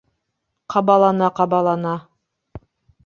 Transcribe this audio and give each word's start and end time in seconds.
Ҡабалана-ҡабалана: 0.73 1.93